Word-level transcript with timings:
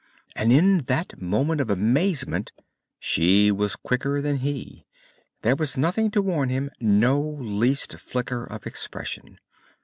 And 0.35 0.51
in 0.51 0.79
that 0.85 1.21
moment 1.21 1.61
of 1.61 1.69
amazement, 1.69 2.51
she 2.99 3.51
was 3.51 3.75
quicker 3.75 4.19
than 4.19 4.37
he. 4.37 4.87
There 5.43 5.55
was 5.55 5.77
nothing 5.77 6.09
to 6.09 6.23
warn 6.23 6.49
him, 6.49 6.71
no 6.79 7.21
least 7.21 7.95
flicker 7.99 8.43
of 8.43 8.65
expression. 8.65 9.37